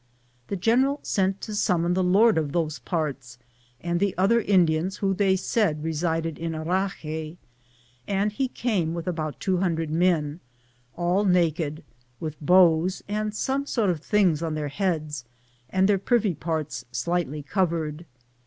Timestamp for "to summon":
1.41-1.93